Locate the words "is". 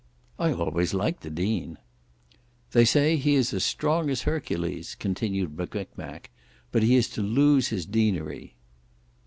3.35-3.53, 6.95-7.07